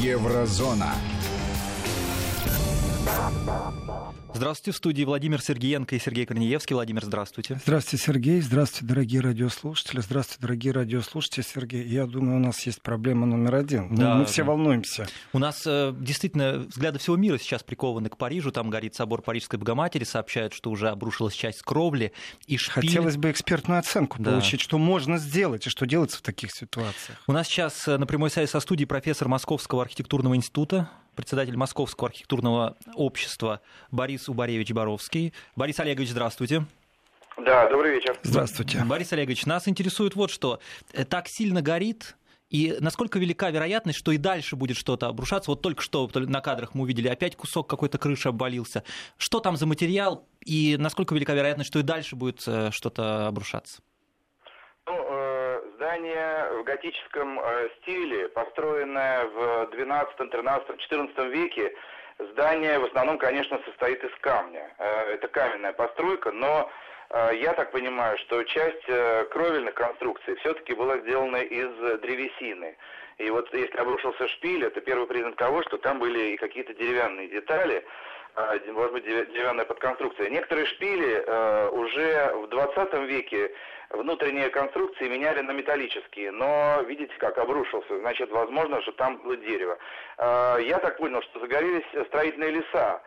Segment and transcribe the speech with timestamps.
[0.00, 0.94] Еврозона.
[4.34, 6.74] Здравствуйте, в студии Владимир Сергеенко и Сергей Корнеевский.
[6.74, 7.60] Владимир, здравствуйте.
[7.64, 8.40] Здравствуйте, Сергей.
[8.40, 10.00] Здравствуйте, дорогие радиослушатели.
[10.00, 11.44] Здравствуйте, дорогие радиослушатели.
[11.44, 13.94] Сергей, я думаю, у нас есть проблема номер один.
[13.94, 14.48] Да, мы все да.
[14.48, 15.06] волнуемся.
[15.34, 18.50] У нас э, действительно взгляды всего мира сейчас прикованы к Парижу.
[18.52, 20.04] Там горит собор Парижской Богоматери.
[20.04, 22.12] Сообщают, что уже обрушилась часть кровли.
[22.46, 22.88] И шпиль...
[22.88, 24.30] Хотелось бы экспертную оценку да.
[24.30, 27.22] получить, что можно сделать и что делается в таких ситуациях.
[27.26, 32.08] У нас сейчас э, на прямой связи со студией профессор Московского архитектурного института председатель Московского
[32.08, 35.32] архитектурного общества Борис Убаревич Боровский.
[35.56, 36.66] Борис Олегович, здравствуйте.
[37.38, 38.18] Да, добрый вечер.
[38.22, 38.82] Здравствуйте.
[38.84, 40.60] Борис Олегович, нас интересует вот что.
[40.92, 42.16] Э, так сильно горит,
[42.52, 45.50] и насколько велика вероятность, что и дальше будет что-то обрушаться?
[45.50, 48.84] Вот только что на кадрах мы увидели, опять кусок какой-то крыши обвалился.
[49.16, 53.80] Что там за материал, и насколько велика вероятность, что и дальше будет э, что-то обрушаться?
[54.86, 55.21] Ну, э,
[55.92, 61.74] здание в готическом э, стиле, построенное в 12, 13, 14 веке,
[62.18, 64.74] здание в основном, конечно, состоит из камня.
[64.78, 66.70] Э, это каменная постройка, но
[67.34, 68.86] я так понимаю, что часть
[69.32, 71.68] кровельных конструкций все-таки была сделана из
[72.00, 72.74] древесины.
[73.18, 77.28] И вот если обрушился шпиль, это первый признак того, что там были и какие-то деревянные
[77.28, 77.84] детали,
[78.36, 80.30] может быть, деревянная подконструкция.
[80.30, 81.24] Некоторые шпили
[81.72, 83.52] уже в 20 веке
[83.92, 89.78] внутренние конструкции меняли на металлические, но видите, как обрушился, значит, возможно, что там было дерево.
[90.18, 93.02] А, я так понял, что загорелись строительные леса.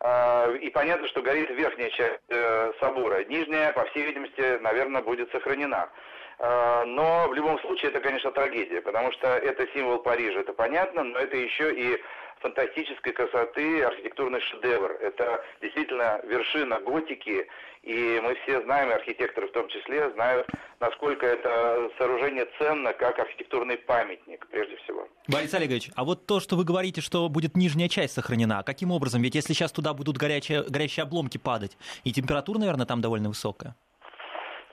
[0.00, 3.24] А, и понятно, что горит верхняя часть э, собора.
[3.24, 5.90] Нижняя, по всей видимости, наверное, будет сохранена.
[6.38, 11.18] Но в любом случае это, конечно, трагедия, потому что это символ Парижа, это понятно, но
[11.18, 12.02] это еще и
[12.40, 14.92] фантастической красоты архитектурный шедевр.
[15.00, 17.46] Это действительно вершина готики,
[17.82, 20.46] и мы все знаем, архитекторы в том числе, знают,
[20.80, 25.08] насколько это сооружение ценно как архитектурный памятник, прежде всего.
[25.28, 29.22] Борис Олегович, а вот то, что вы говорите, что будет нижняя часть сохранена, каким образом?
[29.22, 33.74] Ведь если сейчас туда будут горячие, горящие обломки падать, и температура, наверное, там довольно высокая.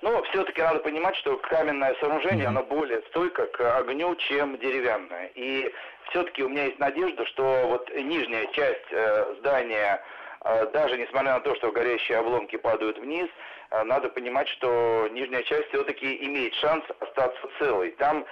[0.02, 5.32] Но все-таки надо понимать, что каменное сооружение, оно более стойко к огню, чем деревянное.
[5.36, 5.74] И
[6.10, 10.04] все-таки у меня есть надежда, что вот нижняя часть э, здания,
[10.44, 13.30] э, даже несмотря на то, что горящие обломки падают вниз,
[13.72, 17.92] э, надо понимать, что нижняя часть все-таки имеет шанс остаться целой.
[17.92, 18.26] Там,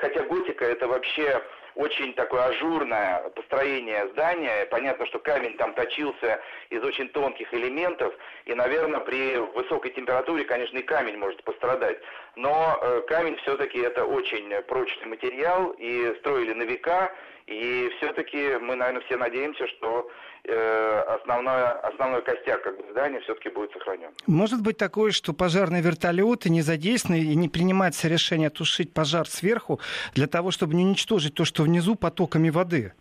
[0.00, 1.42] хотя готика это вообще
[1.74, 4.66] очень такое ажурное построение здания.
[4.66, 10.78] Понятно, что камень там точился из очень тонких элементов, и, наверное, при высокой температуре, конечно,
[10.78, 11.98] и камень может пострадать.
[12.36, 17.12] Но э, камень все-таки это очень прочный материал, и строили на века,
[17.46, 20.08] и все-таки мы, наверное, все надеемся, что
[20.44, 24.10] э, основной, основной костяк как бы, здания все-таки будет сохранен.
[24.26, 29.80] Может быть такое, что пожарные вертолеты не задействованы и не принимается решение тушить пожар сверху
[30.14, 32.92] для того, чтобы не уничтожить то, что внизу потоками воды?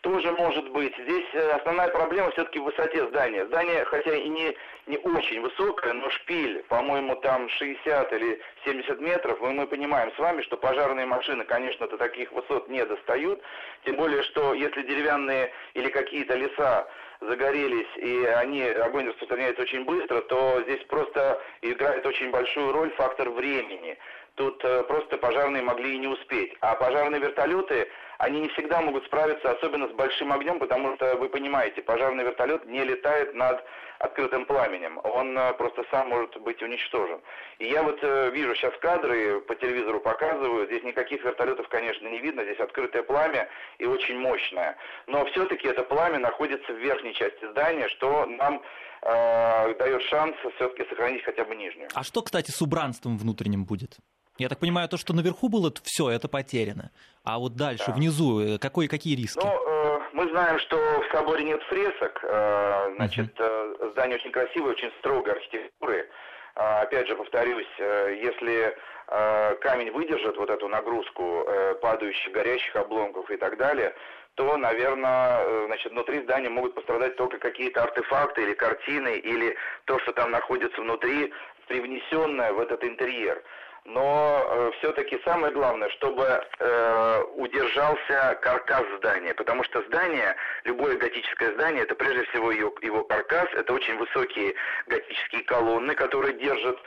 [0.00, 0.92] Тоже может быть.
[1.04, 3.46] Здесь основная проблема все-таки в высоте здания.
[3.46, 4.56] Здание, хотя и не,
[4.86, 9.40] не очень высокое, но шпиль, по-моему, там 60 или 70 метров.
[9.40, 13.40] И мы понимаем с вами, что пожарные машины, конечно, до таких высот не достают.
[13.84, 16.88] Тем более, что если деревянные или какие-то леса
[17.20, 23.30] загорелись, и они, огонь распространяется очень быстро, то здесь просто играет очень большую роль фактор
[23.30, 23.96] времени.
[24.34, 26.56] Тут э, просто пожарные могли и не успеть.
[26.60, 27.88] А пожарные вертолеты,
[28.22, 32.64] они не всегда могут справиться, особенно с большим огнем, потому что, вы понимаете, пожарный вертолет
[32.66, 33.64] не летает над
[33.98, 35.00] открытым пламенем.
[35.02, 37.20] Он э, просто сам может быть уничтожен.
[37.58, 42.20] И я вот э, вижу сейчас кадры, по телевизору показывают, здесь никаких вертолетов, конечно, не
[42.20, 44.76] видно, здесь открытое пламя и очень мощное.
[45.08, 48.62] Но все-таки это пламя находится в верхней части здания, что нам
[49.02, 51.88] э, дает шанс все-таки сохранить хотя бы нижнюю.
[51.92, 53.96] А что, кстати, с убранством внутренним будет?
[54.38, 56.90] Я так понимаю, то, что наверху было, все, это потеряно.
[57.24, 57.92] А вот дальше, да.
[57.92, 59.38] внизу, э, какой, какие риски?
[59.44, 62.20] Ну, э, мы знаем, что в соборе нет фресок.
[62.24, 63.92] Э, значит, uh-huh.
[63.92, 66.08] здание очень красивое, очень строгой архитектуры.
[66.56, 68.74] Э, опять же, повторюсь, э, если
[69.08, 73.94] э, камень выдержит вот эту нагрузку э, падающих, горящих обломков и так далее,
[74.34, 79.98] то, наверное, э, значит, внутри здания могут пострадать только какие-то артефакты или картины, или то,
[80.00, 81.32] что там находится внутри,
[81.68, 83.42] привнесенное в этот интерьер
[83.84, 91.52] но э, все-таки самое главное, чтобы э, удержался каркас здания, потому что здание, любое готическое
[91.54, 94.54] здание, это прежде всего его, его каркас, это очень высокие
[94.86, 96.78] готические колонны, которые держат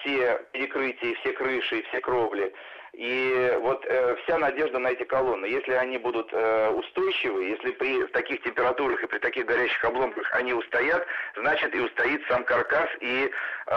[0.00, 2.52] все перекрытия, все крыши, все кровли.
[2.96, 5.44] И вот э, вся надежда на эти колонны.
[5.44, 10.54] Если они будут э, устойчивы, если при таких температурах и при таких горящих обломках они
[10.54, 11.06] устоят,
[11.36, 13.30] значит и устоит сам каркас, и
[13.66, 13.72] э,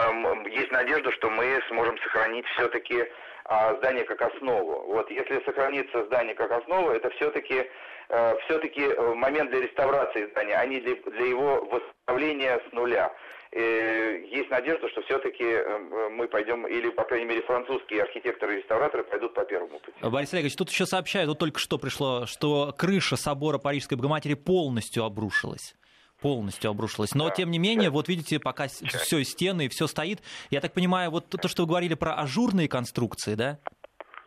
[0.48, 4.84] есть надежда, что мы сможем сохранить все-таки э, здание как основу.
[4.86, 7.68] Вот если сохранится здание как основа, это все-таки
[8.08, 13.12] э, все-таки э, момент для реставрации здания, а не для, для его восстановления с нуля.
[13.52, 18.56] Э, есть надежда, что все-таки э, мы пойдем, или, по крайней мере, французские архитекторы и
[18.58, 19.96] реставраторы пойдут по первому пути.
[20.02, 25.04] Борис Олегович, тут еще сообщают, вот только что пришло, что крыша собора Парижской Богоматери полностью
[25.04, 25.74] обрушилась
[26.20, 27.14] полностью обрушилась.
[27.14, 27.94] Но, да, тем не менее, часть.
[27.94, 28.94] вот видите, пока часть.
[28.94, 30.20] все стены и все стоит.
[30.50, 33.58] Я так понимаю, вот то, что вы говорили про ажурные конструкции, да?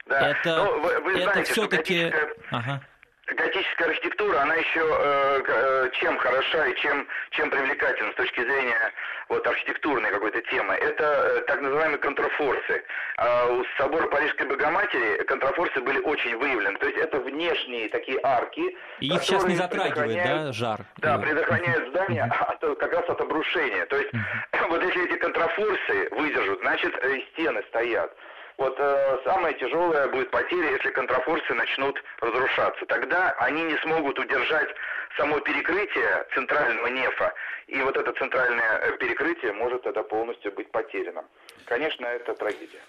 [0.08, 0.30] Да.
[0.32, 2.12] Это, ну, вы, вы это все-таки...
[2.50, 2.82] Ага
[3.28, 8.92] готическая архитектура, она еще э, э, чем хороша и чем, чем привлекательна с точки зрения
[9.30, 12.84] вот, архитектурной какой-то темы, это э, так называемые контрафорсы.
[13.18, 16.78] А у собора Парижской Богоматери контрафорсы были очень выявлены.
[16.80, 18.76] То есть это внешние такие арки.
[19.00, 20.82] И их сейчас не затрагивает, да, жар?
[20.98, 23.86] Да, предохраняют здание от, как раз от обрушения.
[23.86, 24.12] То есть
[24.70, 28.14] вот если эти контрафорсы выдержат, значит э, стены стоят.
[28.58, 32.86] Вот э, самое тяжелое будет потеря, если контрафорсы начнут разрушаться.
[32.86, 34.70] Тогда они не смогут удержать
[35.18, 37.34] само перекрытие центрального нефа,
[37.68, 41.24] и вот это центральное э, перекрытие может тогда полностью быть потеряно.
[41.66, 42.82] Конечно, это трагедия.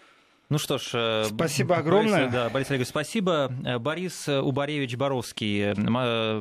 [0.51, 2.27] Ну что ж, э, спасибо огромное.
[2.27, 3.51] Борис, да, Борис Олегович, спасибо.
[3.67, 5.75] Э, Борис Убаревич Боровский,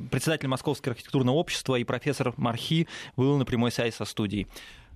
[0.09, 4.47] председатель Московского архитектурного общества и профессор Мархи, был на прямой связи со студией.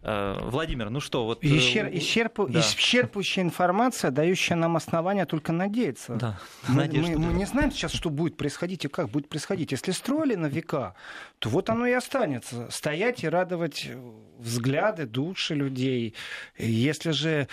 [0.04, 1.44] Э, Владимир, ну что, вот...
[1.44, 2.60] Исчер, э, исчерпу, да.
[2.60, 6.16] Исчерпывающая информация, дающая нам основания только надеяться.
[6.16, 9.72] Да, мы, мы, мы не знаем сейчас, что будет происходить и как будет происходить.
[9.72, 10.96] Если строили на века,
[11.40, 12.70] то вот оно и останется.
[12.70, 13.90] Стоять и радовать
[14.38, 16.14] взгляды, души людей.
[16.58, 17.48] Если же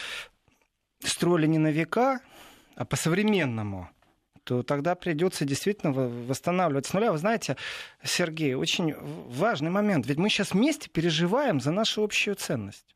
[1.01, 2.21] строили не на века,
[2.77, 3.89] а по-современному,
[4.45, 7.13] то тогда придется действительно восстанавливать с нуля.
[7.13, 7.57] Вы знаете,
[8.03, 10.07] Сергей, очень важный момент.
[10.07, 12.87] Ведь мы сейчас вместе переживаем за нашу общую ценность.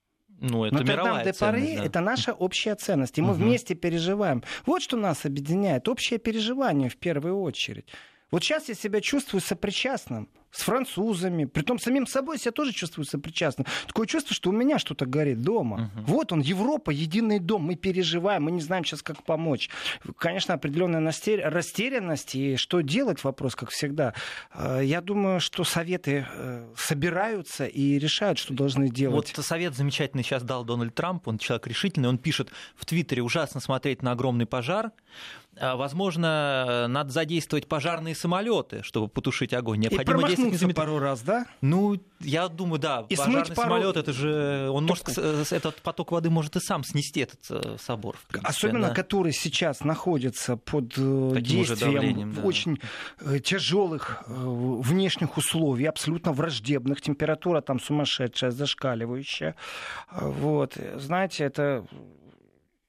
[0.40, 1.84] Ну, это Но мировая ценность, да.
[1.84, 3.42] это наша общая ценность, и мы угу.
[3.42, 4.44] вместе переживаем.
[4.66, 7.88] Вот что нас объединяет, общее переживание в первую очередь.
[8.30, 13.04] Вот сейчас я себя чувствую сопричастным с французами, при том самим собой себя тоже чувствую
[13.04, 13.66] сопричастным.
[13.86, 15.90] Такое чувство, что у меня что-то горит дома.
[15.96, 16.04] Угу.
[16.06, 19.68] Вот он, Европа, единый дом, мы переживаем, мы не знаем сейчас, как помочь.
[20.16, 24.14] Конечно, определенная растерянность, и что делать, вопрос, как всегда.
[24.54, 29.34] Э, я думаю, что советы э, собираются и решают, что должны делать.
[29.36, 33.60] Вот совет замечательный сейчас дал Дональд Трамп, он человек решительный, он пишет в Твиттере, ужасно
[33.60, 34.92] смотреть на огромный пожар,
[35.60, 39.80] возможно, надо задействовать пожарные самолеты, чтобы потушить огонь.
[39.80, 41.46] Необходимо и действовать пару раз, да?
[41.60, 43.06] Ну, я думаю, да.
[43.08, 43.68] И пожарный пару...
[43.68, 45.08] самолет, это же он может
[45.52, 48.16] этот поток воды может и сам снести этот э, собор.
[48.28, 48.94] Принципе, Особенно, да?
[48.94, 52.42] который сейчас находится под э, Таким действием да.
[52.42, 52.80] очень
[53.20, 59.54] э, тяжелых внешних условий, абсолютно враждебных, температура там сумасшедшая, зашкаливающая.
[60.12, 61.86] Вот, знаете, это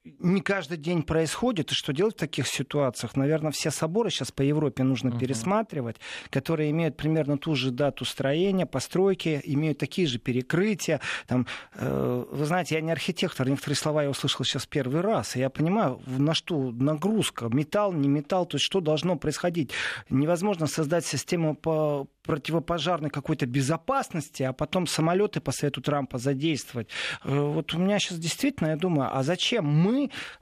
[0.04, 3.16] не каждый день происходит, и что делать в таких ситуациях?
[3.16, 5.18] Наверное, все соборы сейчас по Европе нужно uh-huh.
[5.18, 5.96] пересматривать,
[6.30, 11.00] которые имеют примерно ту же дату строения, постройки, имеют такие же перекрытия.
[11.26, 15.40] Там, э, вы знаете, я не архитектор, некоторые слова я услышал сейчас первый раз, и
[15.40, 19.70] я понимаю, на что нагрузка, металл, не металл, то есть что должно происходить.
[20.08, 26.88] Невозможно создать систему по противопожарной какой-то безопасности, а потом самолеты по совету Трампа задействовать.
[27.24, 29.89] Э, вот у меня сейчас действительно, я думаю, а зачем мы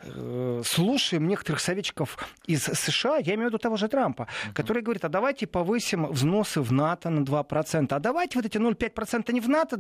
[0.00, 4.55] э, слушаем некоторых советчиков из США, я имею в виду того же Трампа, uh-huh.
[4.55, 9.33] который говорит, а давайте повысим взносы в НАТО на 2%, а давайте вот эти 0,5%
[9.33, 9.78] не в НАТО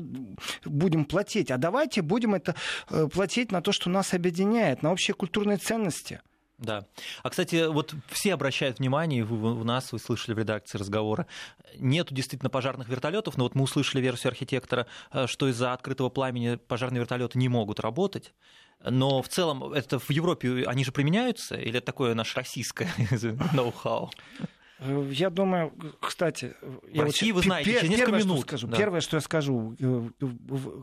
[0.64, 2.54] будем платить, а давайте будем это
[2.90, 6.20] э, платить на то, что нас объединяет, на общие культурные ценности.
[6.58, 6.86] Да.
[7.22, 11.26] А, кстати, вот все обращают внимание, вы, у нас, вы слышали в редакции разговора,
[11.76, 16.56] нету действительно пожарных вертолетов, но вот мы услышали версию архитектора, э, что из-за открытого пламени
[16.56, 18.34] пожарные вертолеты не могут работать.
[18.84, 22.88] Но в целом это в Европе они же применяются, или это такое наше российское
[23.52, 24.10] ноу-хау?
[24.80, 26.54] Э, я думаю, кстати...
[26.62, 28.38] В я вот, вы знаете, через несколько первое, минут.
[28.38, 28.76] Что скажу, да.
[28.76, 30.08] Первое, что я скажу, э,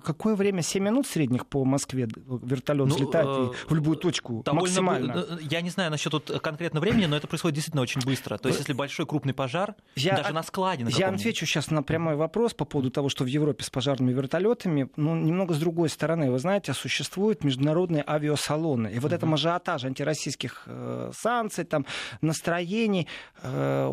[0.04, 5.25] какое время 7 минут средних по Москве вертолет ну, взлетает э, в любую точку максимально?
[5.30, 8.38] Э, я не знаю насчет тут конкретно времени, но это происходит действительно очень быстро.
[8.38, 11.84] То есть, если большой крупный пожар, я, даже на складе на Я отвечу сейчас на
[11.84, 15.90] прямой вопрос по поводу того, что в Европе с пожарными вертолетами, ну, немного с другой
[15.90, 16.32] стороны.
[16.32, 18.90] Вы знаете, существуют международные авиасалоны.
[18.90, 19.16] И вот uh-huh.
[19.16, 21.86] это ажиотаж антироссийских э, санкций, там,
[22.22, 23.08] настроений,
[23.42, 23.85] э,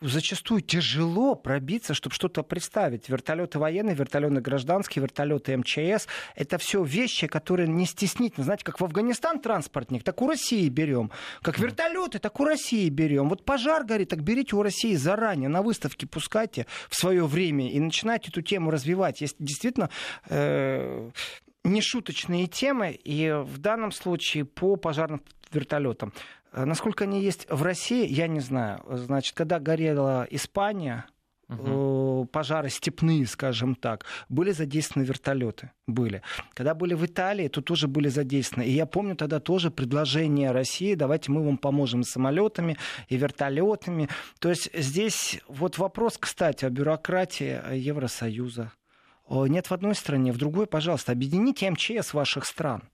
[0.00, 3.08] зачастую тяжело пробиться, чтобы что-то представить.
[3.08, 8.44] Вертолеты военные, вертолеты гражданские, вертолеты МЧС— это все вещи, которые не стеснительно.
[8.44, 11.10] Знаете, как в Афганистан транспортник, так у России берем.
[11.42, 13.28] Как вертолеты, так у России берем.
[13.28, 17.80] Вот пожар горит, так берите у России заранее, на выставке пускайте в свое время и
[17.80, 19.20] начинайте эту тему развивать.
[19.20, 19.90] Есть действительно
[20.28, 21.10] э,
[21.64, 25.22] нешуточные темы, и в данном случае по пожарным
[25.52, 26.12] вертолетам.
[26.52, 28.82] Э, насколько они есть в России, я не знаю.
[28.88, 31.06] Значит, когда горела Испания,
[31.48, 32.28] угу.
[32.32, 35.70] пожары степные, скажем так, были задействованы вертолеты.
[35.86, 36.22] Были.
[36.54, 38.66] Когда были в Италии, то тоже были задействованы.
[38.66, 42.76] И я помню тогда тоже предложение России, давайте мы вам поможем с самолетами
[43.08, 44.08] и вертолетами.
[44.38, 48.72] То есть здесь вот вопрос, кстати, о бюрократии Евросоюза.
[49.28, 52.84] Нет в одной стране, в другой, пожалуйста, объедините МЧС ваших стран.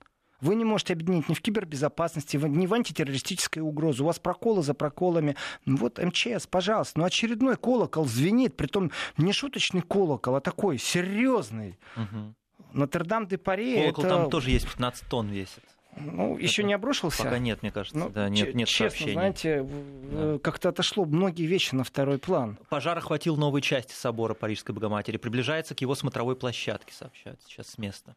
[0.42, 4.02] Вы не можете объединить ни в кибербезопасности, ни в антитеррористической угрозе.
[4.02, 5.36] У вас проколы за проколами.
[5.64, 6.98] Вот МЧС, пожалуйста.
[6.98, 11.78] Но очередной колокол звенит, притом не шуточный колокол, а такой серьезный.
[11.96, 12.34] Угу.
[12.72, 13.76] Нотр-Дам-де-Пари...
[13.76, 14.14] Колокол это...
[14.16, 15.62] там тоже есть, 15 тонн весит.
[15.96, 17.22] Ну, это еще не обрушился.
[17.22, 19.12] Пока нет, мне кажется, ну, да, нет, нет честно, сообщений.
[19.12, 19.68] знаете,
[20.10, 20.38] да.
[20.38, 22.58] как-то отошло многие вещи на второй план.
[22.70, 27.78] Пожар охватил новые части собора Парижской Богоматери, приближается к его смотровой площадке, сообщают сейчас с
[27.78, 28.16] места.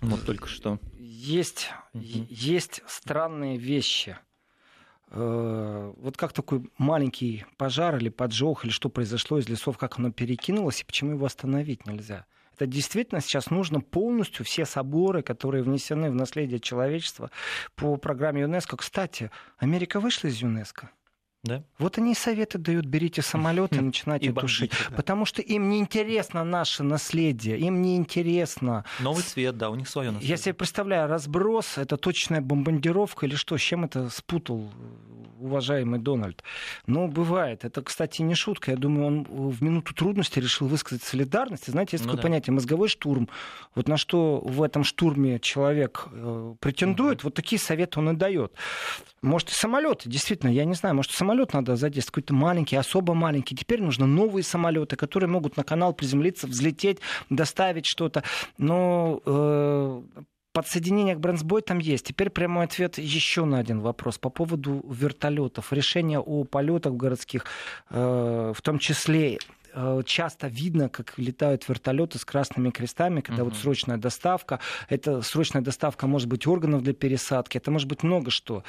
[0.00, 0.78] Вот только что.
[0.98, 2.02] Есть, угу.
[2.28, 4.16] есть странные вещи.
[5.10, 10.12] Э, вот как такой маленький пожар или поджог, или что произошло из лесов, как оно
[10.12, 12.26] перекинулось, и почему его остановить нельзя?
[12.54, 17.30] Это действительно сейчас нужно полностью все соборы, которые внесены в наследие человечества
[17.76, 18.76] по программе ЮНЕСКО.
[18.76, 20.90] Кстати, Америка вышла из ЮНЕСКо.
[21.44, 21.62] Да?
[21.78, 24.72] Вот они и советы дают, берите самолет и начинайте тушить.
[24.96, 28.84] Потому что им не интересно наше наследие, им не интересно.
[28.98, 30.30] Новый цвет, да, у них свое наследие.
[30.30, 34.68] Я себе представляю, разброс, это точная бомбардировка или что, с чем это спутал
[35.38, 36.42] уважаемый Дональд.
[36.86, 37.64] Но бывает.
[37.64, 38.72] Это, кстати, не шутка.
[38.72, 41.68] Я думаю, он в минуту трудности решил высказать солидарность.
[41.68, 42.28] И, знаете, есть ну, такое да.
[42.28, 43.28] понятие мозговой штурм.
[43.74, 47.28] Вот на что в этом штурме человек э, претендует, угу.
[47.28, 48.52] вот такие советы он и дает.
[49.22, 53.54] Может, и самолеты, действительно, я не знаю, может, самолет надо задействовать, какой-то маленький, особо маленький.
[53.54, 58.22] Теперь нужны новые самолеты, которые могут на канал приземлиться, взлететь, доставить что-то.
[58.56, 60.02] Но э,
[60.54, 62.06] подсоединение к Брэнсбой там есть.
[62.06, 65.70] Теперь прямой ответ еще на один вопрос по поводу вертолетов.
[65.70, 67.44] Решение о полетах городских,
[67.90, 69.38] э, в том числе
[70.04, 73.50] часто видно, как летают вертолеты с красными крестами, когда угу.
[73.50, 74.60] вот срочная доставка.
[74.88, 78.64] Это срочная доставка может быть органов для пересадки, это может быть много что.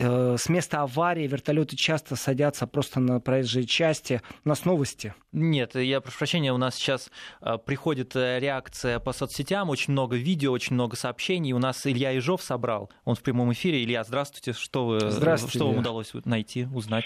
[0.00, 4.22] Э, с места аварии вертолеты часто садятся просто на проезжей части.
[4.44, 5.14] У нас новости.
[5.32, 7.10] Нет, я прошу прощения, у нас сейчас
[7.42, 11.52] э, приходит реакция по соцсетям, очень много видео, очень много сообщений.
[11.52, 13.84] У нас Илья Ежов собрал, он в прямом эфире.
[13.84, 17.04] Илья, здравствуйте, что, вы, здравствуйте, что вам удалось найти, узнать?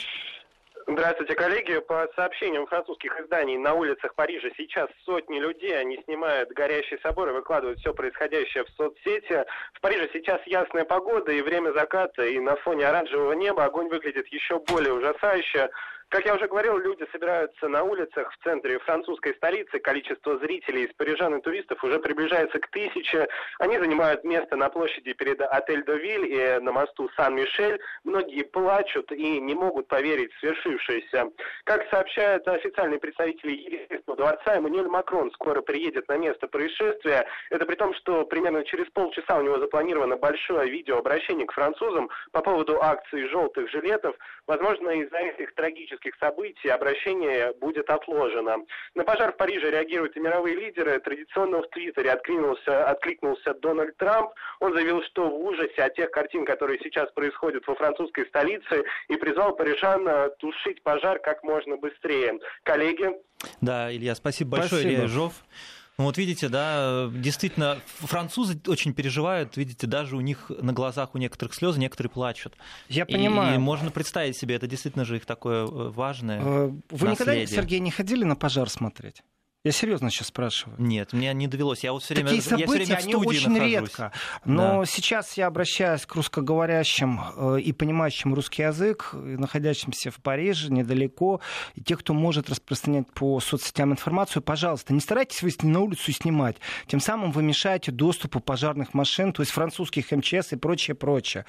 [0.87, 1.79] Здравствуйте, коллеги.
[1.79, 7.33] По сообщениям французских изданий, на улицах Парижа сейчас сотни людей, они снимают горящий собор и
[7.33, 9.47] выкладывают все происходящее в соцсети.
[9.73, 14.27] В Париже сейчас ясная погода и время заката, и на фоне оранжевого неба огонь выглядит
[14.29, 15.71] еще более ужасающе.
[16.15, 19.81] Как я уже говорил, люди собираются на улицах в центре французской столицы.
[19.81, 23.27] Количество зрителей из парижан и туристов уже приближается к тысяче.
[23.59, 27.81] Они занимают место на площади перед отель Довиль и на мосту Сан-Мишель.
[28.05, 31.33] Многие плачут и не могут поверить в свершившееся.
[31.65, 37.27] Как сообщают официальные представители Елисейского дворца, Эммануэль Макрон скоро приедет на место происшествия.
[37.51, 42.41] Это при том, что примерно через полчаса у него запланировано большое видеообращение к французам по
[42.41, 44.15] поводу акции желтых жилетов.
[44.47, 48.59] Возможно, из-за этих трагических политических событий обращение будет отложено.
[48.95, 50.99] На пожар в Париже реагируют и мировые лидеры.
[51.01, 54.31] Традиционно в Твиттере откликнулся, откликнулся Дональд Трамп.
[54.61, 59.17] Он заявил, что в ужасе от тех картин, которые сейчас происходят во французской столице, и
[59.17, 62.39] призвал парижан э, тушить пожар как можно быстрее.
[62.63, 63.11] Коллеги?
[63.61, 64.93] Да, Илья, спасибо большое, спасибо.
[64.95, 65.33] Илья Жов.
[65.97, 71.19] Ну вот видите, да, действительно, французы очень переживают, видите, даже у них на глазах у
[71.19, 72.55] некоторых слезы, некоторые плачут.
[72.89, 73.55] Я понимаю.
[73.55, 76.41] И можно представить себе, это действительно же их такое э, важное.
[76.41, 77.43] Э, вы наследие.
[77.43, 79.23] никогда, Сергей, не ходили на пожар смотреть?
[79.65, 80.77] Я серьезно сейчас спрашиваю.
[80.79, 81.85] Нет, мне не довелось.
[81.85, 83.73] Я вот все время, Такие события, я все время в они очень нахожусь.
[83.73, 84.13] редко.
[84.45, 84.85] Но да.
[84.85, 91.41] сейчас я обращаюсь к русскоговорящим э, и понимающим русский язык, находящимся в Париже, недалеко,
[91.75, 96.15] и тех, кто может распространять по соцсетям информацию, пожалуйста, не старайтесь выйти на улицу и
[96.15, 96.57] снимать.
[96.87, 101.47] Тем самым вы мешаете доступу пожарных машин, то есть французских МЧС и прочее, прочее.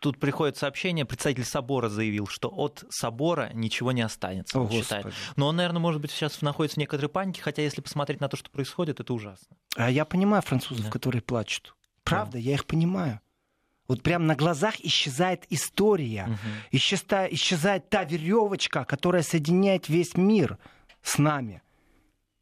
[0.00, 4.60] Тут приходит сообщение, представитель собора заявил, что от собора ничего не останется.
[4.60, 5.06] О, считает.
[5.36, 8.36] Но он, наверное, может быть, сейчас находится в некоторой панике, хотя если посмотреть на то,
[8.36, 9.56] что происходит, это ужасно.
[9.74, 10.90] А я понимаю французов, да.
[10.90, 11.74] которые плачут.
[12.04, 12.38] Правда, да.
[12.38, 13.20] я их понимаю.
[13.88, 16.36] Вот прям на глазах исчезает история, угу.
[16.72, 20.58] исчезает, исчезает та веревочка, которая соединяет весь мир
[21.02, 21.62] с нами.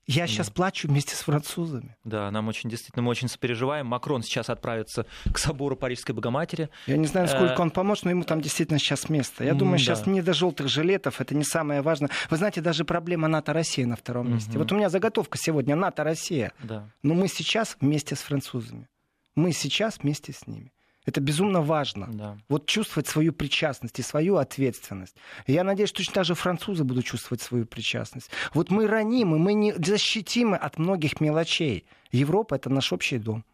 [0.06, 1.96] Я сейчас плачу вместе с французами.
[2.04, 3.87] Да, нам очень действительно, мы очень сопереживаем.
[3.87, 6.68] Макрон сейчас отправится к собору Парижской Богоматери.
[6.87, 9.44] Я не знаю, сколько э, он поможет, но ему там действительно сейчас место.
[9.44, 9.84] Я думаю, да.
[9.84, 12.11] сейчас не до желтых жилетов, это не самое важное.
[12.28, 14.50] Вы знаете, даже проблема НАТО-Россия на втором месте.
[14.50, 14.58] Угу.
[14.58, 16.52] Вот у меня заготовка сегодня НАТО-Россия.
[16.62, 16.88] Да.
[17.02, 18.88] Но мы сейчас вместе с французами.
[19.34, 20.73] Мы сейчас вместе с ними.
[21.04, 22.08] Это безумно важно.
[22.11, 22.38] Да.
[22.49, 25.16] Вот чувствовать свою причастность и свою ответственность.
[25.46, 28.30] Я надеюсь, что точно так же французы будут чувствовать свою причастность.
[28.54, 31.87] Вот мы ранимы, мы не защитимы от многих мелочей.
[32.11, 33.44] Европа— это наш общий дом.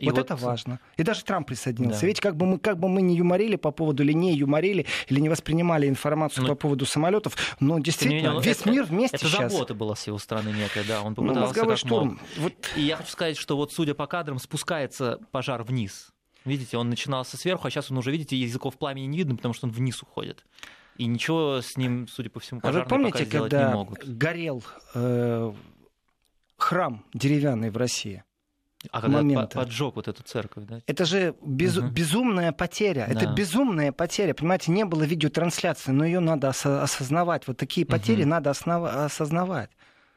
[0.00, 0.80] И вот, вот это важно.
[0.96, 2.00] И даже Трамп присоединился.
[2.00, 2.06] Да.
[2.06, 5.20] Ведь как бы, мы, как бы мы не юморили по поводу, или не юморили, или
[5.20, 9.26] не воспринимали информацию ну, по поводу самолетов, но действительно, не, весь это, мир вместе это
[9.26, 9.40] сейчас.
[9.40, 11.02] Это забота была с его стороны некая, да.
[11.02, 12.20] Он попытался ну, мозговой штурм.
[12.38, 12.54] Вот...
[12.76, 16.12] И я хочу сказать, что вот судя по кадрам, спускается пожар вниз.
[16.44, 19.66] Видите, он начинался сверху, а сейчас он уже, видите, языков пламени не видно, потому что
[19.66, 20.44] он вниз уходит.
[20.96, 23.74] И ничего с ним, судя по всему, пожарные а вы помните, пока сделать когда не
[23.74, 24.08] могут.
[24.08, 25.52] горел э,
[26.56, 28.24] храм деревянный в России?
[28.90, 29.58] А когда момента.
[29.58, 30.80] поджег вот эту церковь, да?
[30.86, 31.88] Это же без, угу.
[31.88, 33.06] безумная потеря.
[33.06, 33.12] Да.
[33.12, 34.32] Это безумная потеря.
[34.32, 37.46] Понимаете, не было видеотрансляции, но ее надо осознавать.
[37.46, 38.30] Вот такие потери угу.
[38.30, 38.84] надо основ...
[38.84, 39.70] осознавать.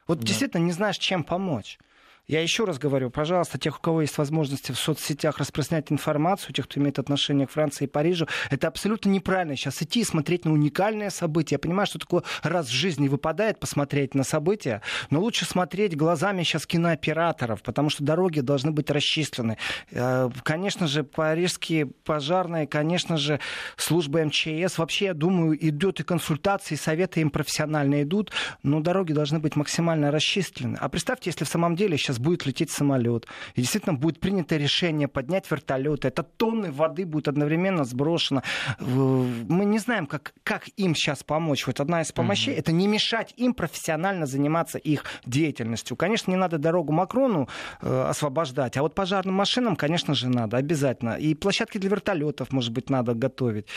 [0.07, 0.25] Вот да.
[0.25, 1.77] действительно не знаешь, чем помочь.
[2.25, 6.69] Я еще раз говорю, пожалуйста, тех, у кого есть возможности в соцсетях распространять информацию, тех,
[6.69, 9.57] кто имеет отношение к Франции и Парижу, это абсолютно неправильно.
[9.57, 11.55] Сейчас идти и смотреть на уникальное событие.
[11.55, 16.43] Я понимаю, что такое раз в жизни выпадает посмотреть на события, но лучше смотреть глазами
[16.43, 19.57] сейчас кинооператоров, потому что дороги должны быть расчислены.
[19.91, 23.41] Э, конечно же, парижские пожарные, конечно же,
[23.75, 24.77] службы МЧС.
[24.77, 28.31] Вообще, я думаю, идет и консультации, и советы им профессионально идут,
[28.63, 30.77] но дороги должны быть максимально расчислены.
[30.79, 34.57] А представьте, если в самом деле сейчас сейчас будет лететь самолет, и действительно будет принято
[34.57, 38.43] решение поднять вертолет, это тонны воды будет одновременно сброшено.
[38.79, 41.65] Мы не знаем, как, как им сейчас помочь.
[41.67, 42.59] Вот одна из помощей mm-hmm.
[42.59, 45.97] это не мешать им профессионально заниматься их деятельностью.
[45.97, 47.47] Конечно, не надо дорогу Макрону
[47.81, 51.15] э, освобождать, а вот пожарным машинам, конечно же, надо обязательно.
[51.15, 53.67] И площадки для вертолетов, может быть, надо готовить.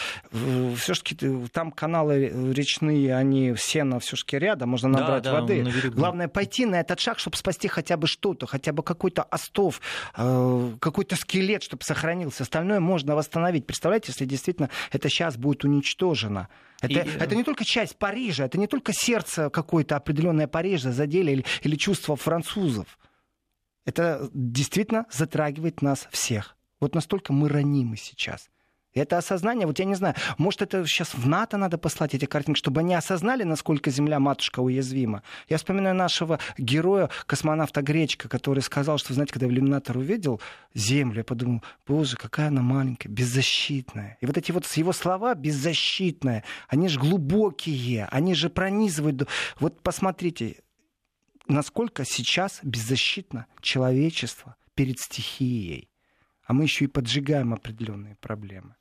[0.77, 1.17] Все-таки
[1.53, 5.67] там каналы речные, они сено все-таки рядом, можно набрать да, да, воды.
[5.91, 9.81] Главное пойти на этот шаг, чтобы спасти хотя бы что что-то, хотя бы какой-то остов,
[10.17, 12.43] э, какой-то скелет, чтобы сохранился.
[12.43, 13.67] Остальное можно восстановить.
[13.67, 16.49] Представляете, если действительно это сейчас будет уничтожено.
[16.81, 17.19] Это, и...
[17.21, 21.77] это не только часть Парижа, это не только сердце какое-то определенное Парижа задели или, или
[21.77, 22.99] чувство французов.
[23.85, 26.57] Это действительно затрагивает нас всех.
[26.81, 28.51] Вот настолько мы ранимы сейчас.
[28.97, 32.59] Это осознание, вот я не знаю, может, это сейчас в НАТО надо послать эти картинки,
[32.59, 35.23] чтобы они осознали, насколько Земля-матушка уязвима.
[35.51, 40.41] Я вспоминаю нашего героя, космонавта Гречка, который сказал, что, знаете, когда в иллюминатор увидел
[40.75, 44.17] Землю, я подумал, боже, какая она маленькая, беззащитная.
[44.23, 49.29] И вот эти вот его слова беззащитная, они же глубокие, они же пронизывают.
[49.61, 50.63] Вот посмотрите,
[51.49, 55.91] насколько сейчас беззащитно человечество перед стихией.
[56.47, 58.75] А мы еще и поджигаем определенные проблемы.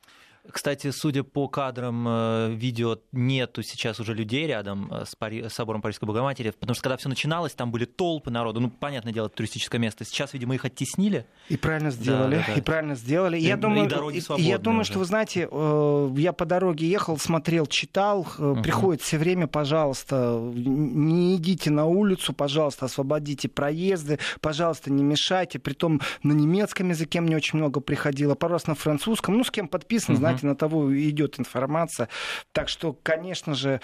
[0.51, 5.47] Кстати, судя по кадрам э, видео, нету сейчас уже людей рядом э, с, Пари...
[5.49, 8.59] с собором Парижской Богоматери, потому что когда все начиналось, там были толпы народу.
[8.59, 10.05] Ну, понятное дело, это туристическое место.
[10.05, 11.25] Сейчас, видимо, их оттеснили.
[11.49, 12.35] И правильно сделали.
[12.35, 12.53] Да, да, да.
[12.53, 13.37] И правильно сделали.
[13.37, 13.89] И, я думаю,
[14.37, 14.91] и я думаю, уже.
[14.91, 18.27] что вы знаете, э, я по дороге ехал, смотрел, читал.
[18.37, 18.61] Угу.
[18.61, 25.59] Приходит все время, пожалуйста, не идите на улицу, пожалуйста, освободите проезды, пожалуйста, не мешайте.
[25.59, 29.37] Притом на немецком языке мне очень много приходило, пожалуйста, на французском.
[29.37, 30.19] Ну, с кем подписан, угу.
[30.19, 32.09] знаете, знаете, на того идет информация.
[32.51, 33.81] Так что, конечно же,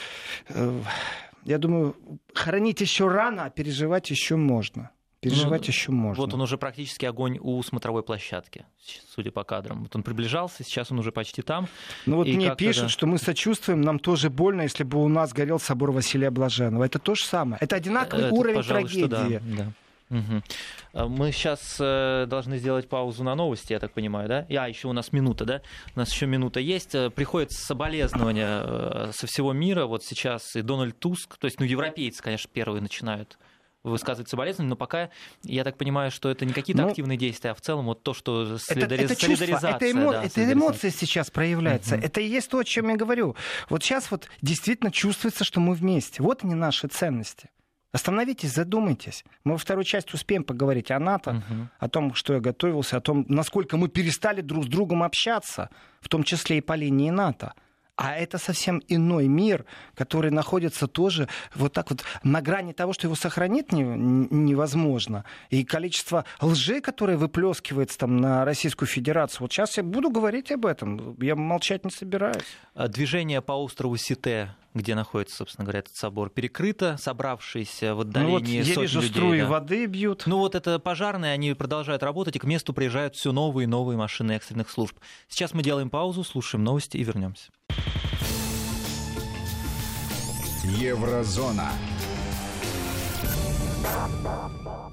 [0.50, 0.82] э,
[1.46, 1.96] я думаю,
[2.34, 4.92] хоронить еще рано, а переживать еще можно.
[5.22, 6.24] Переживать ну, еще можно.
[6.24, 8.66] Вот он уже практически огонь у смотровой площадки,
[9.08, 9.84] судя по кадрам.
[9.84, 11.68] Вот он приближался, сейчас он уже почти там.
[12.08, 12.90] Ну вот мне пишут, да...
[12.90, 16.86] что мы сочувствуем, нам тоже больно, если бы у нас горел собор Василия Блаженного.
[16.86, 17.60] Это то же самое.
[17.62, 19.08] Это одинаковый Это, уровень пожалуй, трагедии.
[19.08, 19.72] Да, да.
[20.12, 21.08] Угу.
[21.08, 24.46] Мы сейчас э, должны сделать паузу на новости, я так понимаю, да?
[24.50, 25.62] А, еще у нас минута, да?
[25.96, 26.94] У нас еще минута есть.
[26.94, 29.86] Э, приходят соболезнования со всего мира.
[29.86, 33.38] Вот сейчас и Дональд Туск, то есть, ну, европейцы, конечно, первые начинают
[33.84, 35.10] высказывать соболезнования, но пока
[35.44, 38.14] я так понимаю, что это не какие-то ну, активные действия, а в целом вот то,
[38.14, 39.06] что солидари...
[39.06, 39.76] это, это солидаризация.
[39.76, 40.12] Это, эмо...
[40.12, 41.96] да, это эмоция сейчас проявляется.
[41.96, 42.06] Uh-huh.
[42.06, 43.36] Это и есть то, о чем я говорю.
[43.70, 46.22] Вот сейчас вот действительно чувствуется, что мы вместе.
[46.22, 47.50] Вот они наши ценности.
[47.92, 49.26] Остановитесь, задумайтесь.
[49.44, 51.68] Мы во второй части успеем поговорить о НАТО, угу.
[51.78, 56.08] о том, что я готовился, о том, насколько мы перестали друг с другом общаться, в
[56.08, 57.54] том числе и по линии НАТО.
[57.98, 63.06] А это совсем иной мир, который находится тоже вот так вот на грани того, что
[63.06, 65.26] его сохранить не, невозможно.
[65.50, 69.42] И количество лжи, которое выплескивается там на Российскую Федерацию.
[69.42, 71.16] Вот сейчас я буду говорить об этом.
[71.22, 72.58] Я молчать не собираюсь.
[72.74, 78.32] А движение по острову Сите где находится, собственно говоря, этот собор, перекрыто, собравшиеся в отдалении
[78.32, 79.12] ну вот я вижу, людей.
[79.12, 79.48] струи да.
[79.48, 80.24] воды бьют.
[80.26, 83.98] Ну вот это пожарные, они продолжают работать, и к месту приезжают все новые и новые
[83.98, 84.98] машины экстренных служб.
[85.28, 87.52] Сейчас мы делаем паузу, слушаем новости и вернемся.
[90.64, 91.72] Еврозона.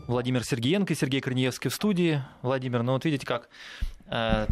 [0.07, 2.23] Владимир Сергеенко и Сергей Корнеевский в студии.
[2.43, 3.49] Владимир, ну вот видите как,
[4.07, 4.47] э,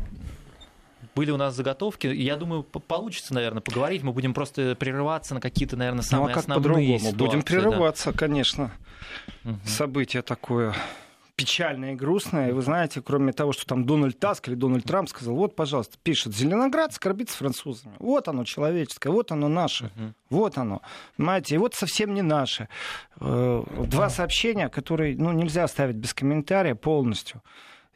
[1.16, 2.06] были у нас заготовки.
[2.06, 4.02] Я думаю, получится, наверное, поговорить.
[4.02, 7.16] Мы будем просто прерываться на какие-то, наверное, самые ну, а как основные по-другому?
[7.16, 8.18] Будем прерываться, да.
[8.18, 8.70] конечно.
[9.44, 9.58] Угу.
[9.64, 10.74] Событие такое
[11.34, 12.50] печальное и грустное.
[12.50, 15.96] И вы знаете, кроме того, что там Дональд Таск или Дональд Трамп сказал, вот, пожалуйста,
[16.02, 17.94] пишет, Зеленоград скорбит с французами.
[17.98, 20.12] Вот оно человеческое, вот оно наше, uh-huh.
[20.30, 20.82] вот оно.
[21.16, 22.68] Понимаете, и вот совсем не наше.
[23.20, 27.42] Э, два сообщения, которые ну, нельзя оставить без комментария полностью.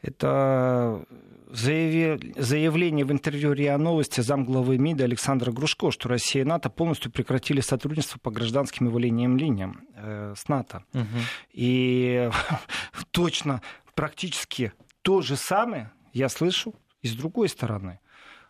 [0.03, 1.03] Это
[1.51, 7.61] заявление в интервью РИА Новости замглавы МИДа Александра Грушко, что Россия и НАТО полностью прекратили
[7.61, 10.83] сотрудничество по гражданским авиалиниям линиям э, с НАТО.
[10.93, 11.05] Угу.
[11.53, 12.29] И
[13.11, 13.61] точно,
[13.95, 17.99] практически то же самое я слышу и с другой стороны.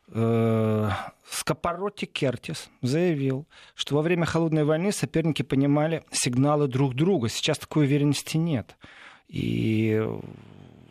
[0.09, 0.89] Э,
[1.29, 7.29] Скопороти Кертис заявил, что во время холодной войны соперники понимали сигналы друг друга.
[7.29, 8.75] Сейчас такой уверенности нет.
[9.27, 10.05] И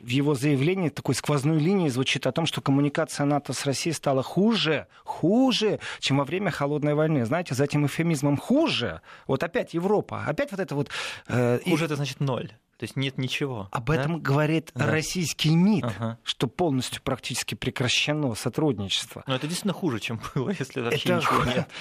[0.00, 4.22] в его заявлении такой сквозной линии звучит о том, что коммуникация НАТО с Россией стала
[4.22, 7.24] хуже, хуже, чем во время холодной войны.
[7.24, 9.00] Знаете, за этим эфемизмом хуже.
[9.26, 10.88] Вот опять Европа, опять вот это вот...
[11.28, 11.86] Э, хуже и...
[11.86, 12.50] это значит ноль.
[12.81, 13.69] То есть нет ничего.
[13.73, 13.97] Об да?
[13.97, 14.87] этом говорит да.
[14.87, 16.19] российский МИД, ага.
[16.25, 19.23] что полностью практически прекращено сотрудничество.
[19.27, 21.16] Но это действительно хуже, чем было, если вообще это...
[21.19, 21.69] ничего нет.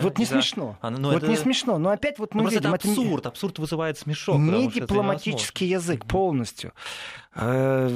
[0.00, 0.30] Вот не да.
[0.30, 0.78] смешно.
[0.80, 1.26] А, ну, вот это...
[1.26, 1.76] не смешно.
[1.76, 2.72] Но опять вот мы ну, видим...
[2.72, 3.20] Это абсурд.
[3.20, 3.28] Это...
[3.28, 4.38] Абсурд вызывает смешок.
[4.38, 6.72] Не дипломатический язык полностью.
[7.34, 7.90] Э,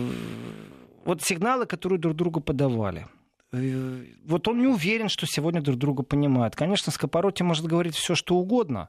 [1.06, 3.06] вот сигналы, которые друг другу подавали.
[3.52, 6.54] Вот он не уверен, что сегодня друг друга понимают.
[6.54, 8.88] Конечно, Скопороти может говорить все, что угодно,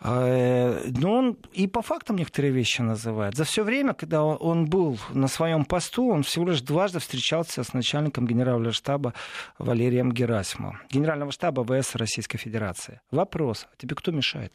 [0.00, 3.36] э, но он и по фактам некоторые вещи называет.
[3.36, 7.74] За все время, когда он был на своем посту, он всего лишь дважды встречался с
[7.74, 9.12] начальником генерального штаба
[9.58, 13.00] Валерием Герасимовым, генерального штаба ВС Российской Федерации.
[13.10, 14.54] Вопрос, а тебе кто мешает?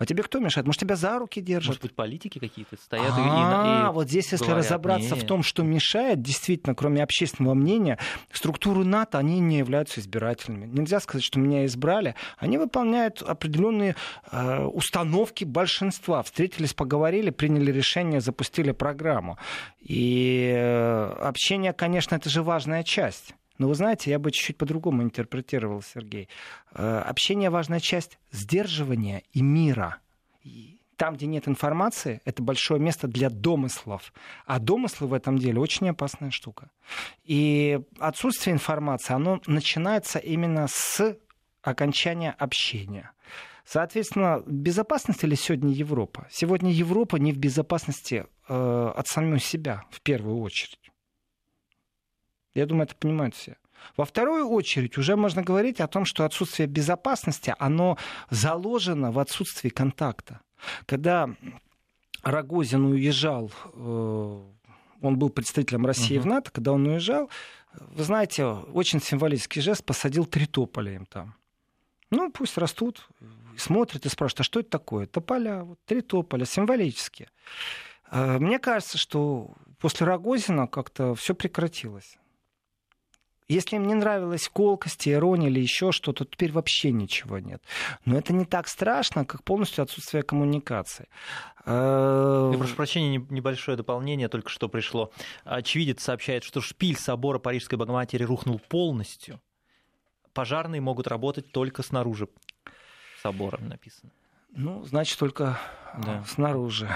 [0.00, 0.66] А тебе кто мешает?
[0.66, 1.68] Может, тебя за руки держат?
[1.68, 5.24] Может быть, политики какие-то стоят а, и, и вот здесь, если говорят, разобраться нет.
[5.24, 7.98] в том, что мешает, действительно, кроме общественного мнения,
[8.32, 10.64] структуру НАТО, они не являются избирательными.
[10.64, 12.14] Нельзя сказать, что меня избрали.
[12.38, 13.94] Они выполняют определенные
[14.32, 16.22] э, установки большинства.
[16.22, 19.36] Встретились, поговорили, приняли решение, запустили программу.
[19.82, 23.34] И э, общение, конечно, это же важная часть.
[23.60, 26.30] Но вы знаете, я бы чуть-чуть по-другому интерпретировал, Сергей.
[26.72, 29.98] Э, общение важная часть сдерживания и мира.
[30.96, 34.14] Там, где нет информации, это большое место для домыслов.
[34.46, 36.70] А домыслы в этом деле очень опасная штука.
[37.24, 41.18] И отсутствие информации, оно начинается именно с
[41.60, 43.10] окончания общения.
[43.66, 46.26] Соответственно, безопасность ли сегодня Европа?
[46.30, 50.89] Сегодня Европа не в безопасности э, от самой себя в первую очередь.
[52.54, 53.56] Я думаю, это понимают все.
[53.96, 57.96] Во вторую очередь уже можно говорить о том, что отсутствие безопасности, оно
[58.28, 60.40] заложено в отсутствии контакта.
[60.86, 61.30] Когда
[62.22, 64.42] Рогозин уезжал, э,
[65.00, 66.22] он был представителем России uh-huh.
[66.22, 67.30] в НАТО, когда он уезжал,
[67.72, 71.34] вы знаете, очень символический жест, посадил три тополя им там.
[72.10, 73.08] Ну, пусть растут,
[73.56, 75.06] смотрят и спрашивают, а что это такое?
[75.06, 77.28] Тополя, вот, три тополя, символические.
[78.10, 82.18] Э, мне кажется, что после Рогозина как-то все прекратилось.
[83.50, 87.60] Если им не нравилась колкость, ирония или еще что-то, то теперь вообще ничего нет.
[88.04, 91.08] Но это не так страшно, как полностью отсутствие коммуникации.
[91.66, 95.10] Я прошу прощения, небольшое дополнение только что пришло.
[95.42, 99.40] Очевидец сообщает, что шпиль собора Парижской Богоматери рухнул полностью.
[100.32, 102.28] Пожарные могут работать только снаружи
[103.20, 104.12] собора, написано.
[104.52, 105.58] Ну, значит, только
[105.98, 106.22] да.
[106.24, 106.88] снаружи.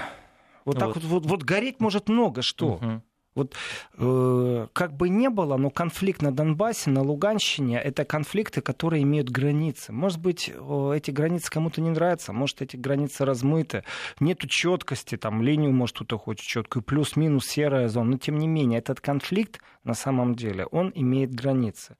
[0.63, 2.75] Вот, вот так вот, вот, вот гореть может много что.
[2.75, 3.01] Угу.
[3.35, 3.53] Вот
[3.97, 9.29] э, как бы не было, но конфликт на Донбассе, на Луганщине, это конфликты, которые имеют
[9.29, 9.91] границы.
[9.91, 13.83] Может быть, э, эти границы кому-то не нравятся, может, эти границы размыты,
[14.21, 18.79] нету четкости, там линию, может, кто-то хочет четкую, плюс-минус серая зона, но тем не менее,
[18.79, 21.97] этот конфликт на самом деле, он имеет границы.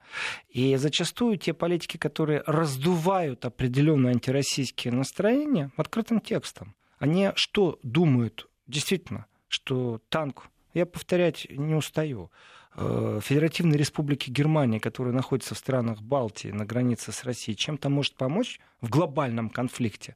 [0.49, 8.49] И зачастую те политики, которые раздувают определенные антироссийские настроения открытым текстом, они что думают?
[8.67, 12.31] Действительно, что танк я повторять не устаю.
[12.75, 18.15] э, Федеративной Республики Германия, которая находится в странах Балтии на границе с Россией, чем-то может
[18.15, 20.15] помочь в глобальном конфликте?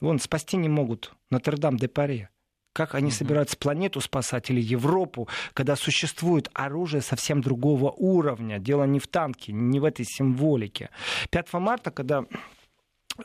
[0.00, 2.30] Вон, спасти не могут Нотр-Дам-де-Паре.
[2.72, 8.58] Как они собираются планету спасать или Европу, когда существует оружие совсем другого уровня?
[8.58, 10.88] Дело не в танке, не в этой символике.
[11.30, 12.24] 5 марта, когда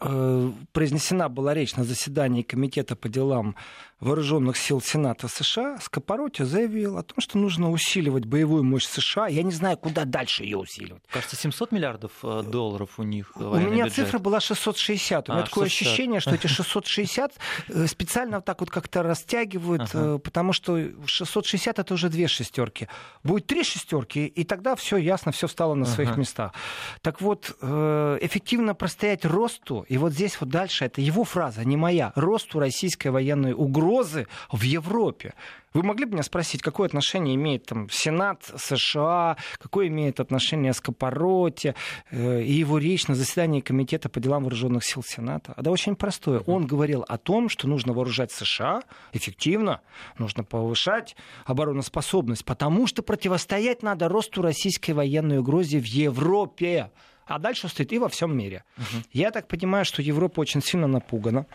[0.01, 3.55] Э, произнесена была речь на заседании Комитета по делам
[3.99, 9.27] вооруженных сил Сената США, Скопороти заявил о том, что нужно усиливать боевую мощь США.
[9.27, 11.01] Я не знаю, куда дальше ее усиливать.
[11.09, 13.31] Кажется, 700 миллиардов э, долларов у них.
[13.35, 13.93] У меня бюджет.
[14.05, 15.29] цифра была 660.
[15.29, 15.87] У меня а, такое 660.
[15.87, 17.33] ощущение, что эти 660
[17.69, 20.19] э, специально вот так вот как-то растягивают, ага.
[20.19, 22.87] потому что 660 это уже две шестерки.
[23.23, 26.19] Будет три шестерки, и тогда все ясно, все встало на своих ага.
[26.19, 26.53] местах.
[27.01, 32.11] Так вот, эффективно простоять росту, и вот здесь вот дальше, это его фраза, не моя,
[32.15, 35.33] росту российской военной угрозы угрозы в Европе.
[35.73, 41.75] Вы могли бы меня спросить, какое отношение имеет там, Сенат США, какое имеет отношение Скопороте
[42.09, 45.53] э, и его речь на заседании Комитета по делам вооруженных сил Сената?
[45.57, 46.39] Да очень простое.
[46.39, 48.81] Он говорил о том, что нужно вооружать США
[49.13, 49.81] эффективно,
[50.17, 56.89] нужно повышать обороноспособность, потому что противостоять надо росту российской военной угрозы в Европе.
[57.27, 58.63] А дальше стоит и во всем мире.
[58.77, 59.03] Угу.
[59.11, 61.45] Я так понимаю, что Европа очень сильно напугана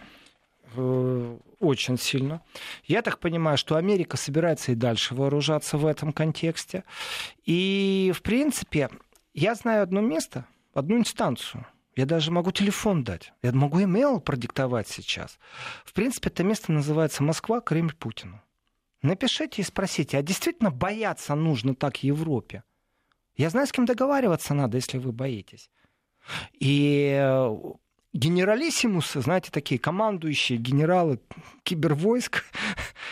[0.74, 2.42] очень сильно.
[2.84, 6.84] Я так понимаю, что Америка собирается и дальше вооружаться в этом контексте.
[7.44, 8.90] И, в принципе,
[9.34, 11.66] я знаю одно место, одну инстанцию.
[11.94, 13.32] Я даже могу телефон дать.
[13.42, 15.38] Я могу имейл продиктовать сейчас.
[15.84, 18.40] В принципе, это место называется Москва, Кремль, Путину.
[19.02, 22.62] Напишите и спросите, а действительно бояться нужно так Европе?
[23.36, 25.70] Я знаю, с кем договариваться надо, если вы боитесь.
[26.58, 27.12] И
[28.12, 31.20] генералиссимусы, знаете, такие командующие генералы
[31.62, 32.44] кибервойск,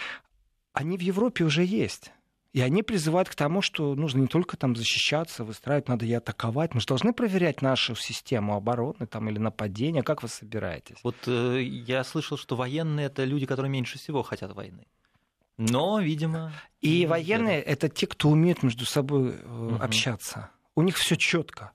[0.72, 2.12] они в Европе уже есть.
[2.52, 6.74] И они призывают к тому, что нужно не только там защищаться, выстраивать, надо и атаковать.
[6.74, 10.02] Мы же должны проверять нашу систему обороны там, или нападения.
[10.02, 10.96] Как вы собираетесь?
[11.04, 14.84] Вот э, я слышал, что военные это люди, которые меньше всего хотят войны.
[15.58, 16.52] Но, видимо.
[16.80, 19.76] И военные это те, кто умеет между собой э, угу.
[19.80, 20.50] общаться.
[20.74, 21.70] У них все четко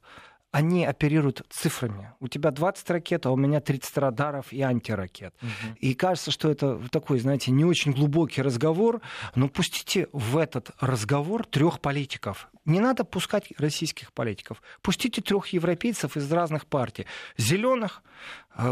[0.56, 2.14] они оперируют цифрами.
[2.22, 5.36] У тебя 20 ракет, а у меня 30 радаров и антиракет.
[5.42, 5.76] Угу.
[5.82, 9.02] И кажется, что это такой, знаете, не очень глубокий разговор,
[9.36, 12.48] но пустите в этот разговор трех политиков.
[12.64, 14.62] Не надо пускать российских политиков.
[14.82, 17.06] Пустите трех европейцев из разных партий.
[17.38, 18.02] Зеленых,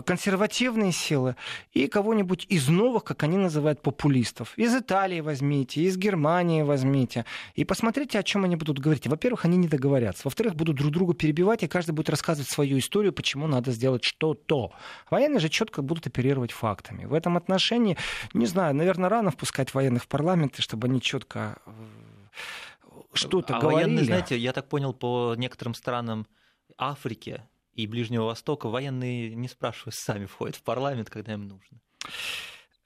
[0.05, 1.35] консервативные силы
[1.73, 4.57] и кого-нибудь из новых, как они называют, популистов.
[4.57, 7.25] Из Италии возьмите, из Германии возьмите.
[7.55, 9.07] И посмотрите, о чем они будут говорить.
[9.07, 10.21] Во-первых, они не договорятся.
[10.25, 14.71] Во-вторых, будут друг друга перебивать, и каждый будет рассказывать свою историю, почему надо сделать что-то.
[15.09, 17.05] Военные же четко будут оперировать фактами.
[17.05, 17.97] В этом отношении,
[18.33, 21.71] не знаю, наверное, рано впускать военных в парламент, чтобы они четко э,
[23.13, 23.83] что-то а говорили.
[23.83, 26.25] Военные, знаете, я так понял, по некоторым странам
[26.77, 27.41] Африки
[27.73, 31.79] и Ближнего Востока военные, не спрашивая, сами входят в парламент, когда им нужно.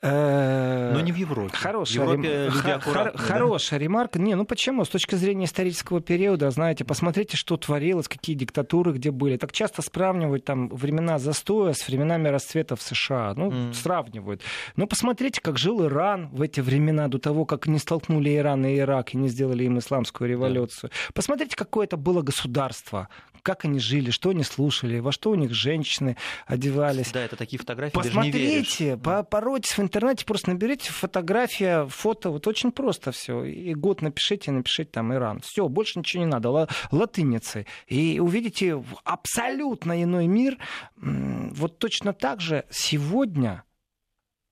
[0.01, 1.55] Э, Но не в Европе.
[1.55, 2.81] Хорошая, в Европе рем...
[2.81, 2.93] Хор...
[2.93, 3.11] да?
[3.15, 4.19] Хорошая ремарка.
[4.19, 4.85] Не, ну почему?
[4.85, 9.37] С точки зрения исторического периода, знаете, посмотрите, что творилось, какие диктатуры где были.
[9.37, 13.33] Так часто сравнивают там времена застоя с временами расцвета в США.
[13.35, 13.73] Ну, mm.
[13.73, 14.43] сравнивают.
[14.75, 18.77] Но посмотрите, как жил Иран в эти времена, до того, как не столкнули Иран и
[18.77, 20.91] Ирак и не сделали им исламскую революцию.
[20.91, 21.11] Yeah.
[21.13, 23.09] Посмотрите, какое это было государство,
[23.47, 27.11] как они жили, что они слушали, во что у них женщины одевались.
[27.13, 32.71] Да, это такие фотографии, Посмотрите, по поройтесь в интернете, просто наберите фотография, фото, вот очень
[32.71, 33.43] просто все.
[33.43, 35.39] И год напишите, напишите там Иран.
[35.41, 37.65] Все, больше ничего не надо, латыницей.
[37.87, 40.57] И увидите абсолютно иной мир.
[40.95, 43.63] Вот точно так же сегодня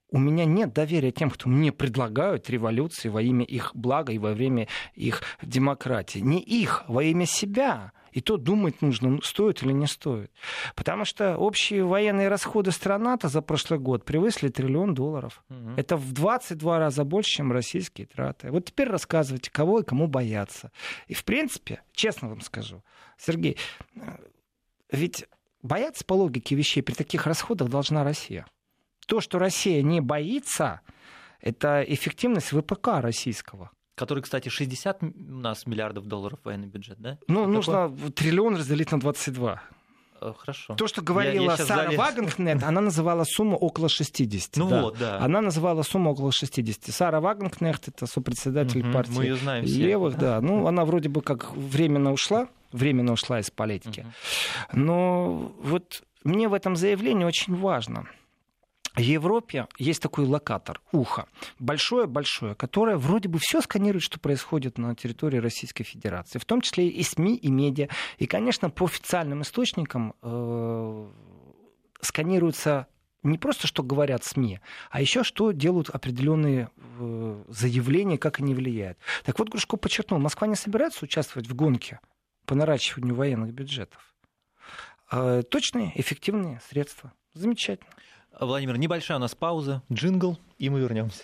[0.10, 4.34] у меня нет доверия тем, кто мне предлагают революции во имя их блага и во
[4.34, 6.20] время их демократии.
[6.20, 7.92] Не их, во имя себя.
[8.16, 10.32] И то думать нужно, стоит или не стоит.
[10.74, 15.44] Потому что общие военные расходы страны-то за прошлый год превысили триллион долларов.
[15.50, 15.72] Угу.
[15.76, 18.52] Это в 22 раза больше, чем российские траты.
[18.52, 20.72] Вот теперь рассказывайте, кого и кому бояться.
[21.08, 22.86] И в принципе, честно вам скажу,
[23.18, 23.58] Сергей,
[23.96, 24.00] э,
[24.92, 25.26] ведь
[25.62, 28.46] бояться по логике вещей при таких расходах должна Россия.
[29.08, 30.80] То, что Россия не боится,
[31.42, 33.72] это эффективность ВПК российского.
[33.96, 37.18] Который, кстати, 60 у нас миллиардов долларов военный бюджет, да?
[37.28, 38.12] Ну, Что нужно такое?
[38.12, 39.62] триллион разделить на 22.
[40.22, 40.76] Э, хорошо.
[40.76, 41.98] То, что говорила я, я Сара залез.
[41.98, 44.58] Вагенкнет, она называла сумму около 60.
[44.58, 44.82] Ну да.
[44.82, 45.20] вот, да.
[45.20, 46.94] Она называла сумму около 60.
[46.94, 50.42] Сара Вагенкнет, это сопредседатель угу, партии мы ее знаем левых, да.
[50.46, 54.02] Ну, она вроде бы как временно ушла, временно ушла из политики.
[54.02, 54.80] Угу.
[54.80, 58.08] Но вот мне в этом заявлении очень важно–
[58.96, 61.28] В Европе есть такой локатор, ухо,
[61.60, 66.88] большое-большое, которое вроде бы все сканирует, что происходит на территории Российской Федерации, в том числе
[66.88, 67.90] и СМИ, и медиа.
[68.18, 71.10] И, конечно, по официальным источникам э,
[72.00, 72.88] сканируются
[73.24, 78.98] не просто, что говорят СМИ, а еще что делают определенные э, заявления, как они влияют.
[79.26, 82.00] Так вот, Грушко подчеркнул, Москва не собирается участвовать в гонке
[82.46, 84.16] по наращиванию военных бюджетов.
[85.12, 87.12] Э, точные, эффективные средства.
[87.34, 87.90] Замечательно.
[88.40, 91.24] Владимир, небольшая у нас пауза, джингл, и мы вернемся.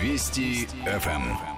[0.00, 1.53] Вести ФМ.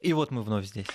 [0.00, 0.86] И вот мы вновь здесь.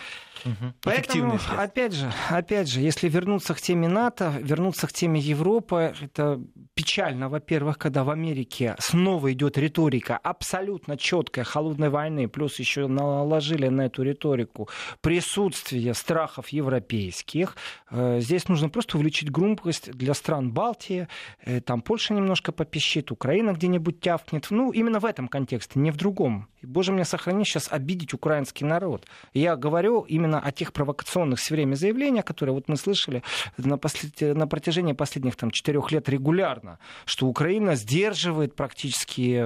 [0.45, 0.73] Угу.
[0.81, 6.41] Поэтому, опять же, опять же, если вернуться к теме НАТО, вернуться к теме Европы, это
[6.73, 13.67] печально, во-первых, когда в Америке снова идет риторика абсолютно четкая холодной войны, плюс еще наложили
[13.67, 14.69] на эту риторику
[15.01, 17.55] присутствие страхов европейских.
[17.89, 21.07] Э, здесь нужно просто увеличить громкость для стран Балтии,
[21.43, 24.47] э, там Польша немножко попищит, Украина где-нибудь тявкнет.
[24.49, 26.47] Ну, именно в этом контексте, не в другом.
[26.61, 29.00] И, боже меня сохрани, сейчас обидеть украинский народ.
[29.33, 33.23] Я говорю именно о тех провокационных все время заявлениях, которые вот мы слышали
[33.57, 34.19] на, послед...
[34.35, 39.45] на протяжении последних там, четырех лет регулярно, что Украина сдерживает практически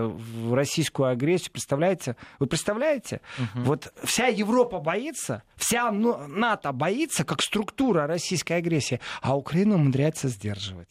[0.54, 1.52] российскую агрессию.
[1.52, 2.16] Представляете?
[2.40, 3.22] Вы представляете?
[3.38, 3.64] Угу.
[3.66, 10.90] Вот вся Европа боится, вся НАТО боится, как структура российской агрессии, а Украина умудряется сдерживать.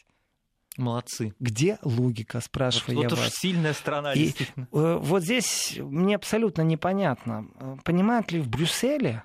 [0.77, 1.35] Молодцы.
[1.39, 3.33] Где логика, спрашиваю вот, я вот вас.
[3.35, 4.69] сильная страна, И, действительно.
[4.73, 9.23] Э, вот здесь мне абсолютно непонятно, э, понимают ли в Брюсселе,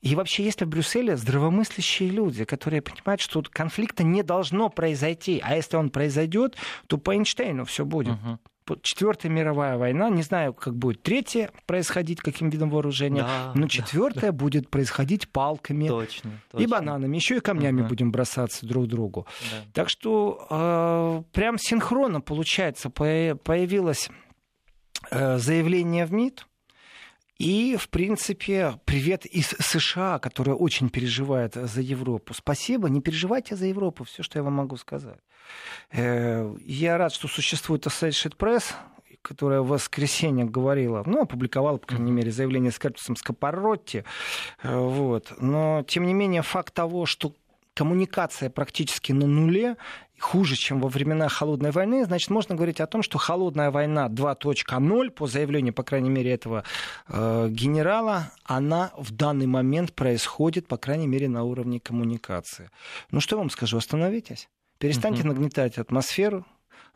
[0.00, 5.40] и вообще есть ли в Брюсселе здравомыслящие люди, которые понимают, что конфликта не должно произойти,
[5.44, 8.14] а если он произойдет, то по Эйнштейну все будет.
[8.14, 8.38] Угу.
[8.82, 14.32] Четвертая мировая война, не знаю, как будет третья происходить, каким видом вооружения, да, но четвертая
[14.32, 14.36] да.
[14.36, 16.64] будет происходить палками точно, точно.
[16.64, 17.90] и бананами, еще и камнями угу.
[17.90, 19.26] будем бросаться друг другу.
[19.50, 19.56] Да.
[19.72, 24.10] Так что э, прям синхронно получается появилось
[25.10, 26.46] э, заявление в МИД
[27.40, 32.34] и, в принципе, привет из США, которая очень переживает за Европу.
[32.34, 35.18] Спасибо, не переживайте за Европу, все, что я вам могу сказать.
[35.92, 38.74] Э, я рад, что существует Associated Press,
[39.22, 44.04] которая в воскресенье говорила, ну, опубликовала, по крайней мере, заявление с Кертисом Скопоротти.
[44.62, 45.32] Э, вот.
[45.38, 47.34] Но, тем не менее, факт того, что
[47.74, 49.76] коммуникация практически на нуле,
[50.18, 55.10] хуже, чем во времена Холодной войны, значит, можно говорить о том, что Холодная война 2.0,
[55.10, 56.64] по заявлению, по крайней мере, этого
[57.08, 62.70] э, генерала, она в данный момент происходит, по крайней мере, на уровне коммуникации.
[63.10, 64.48] Ну, что я вам скажу, остановитесь.
[64.80, 66.44] Перестаньте нагнетать атмосферу,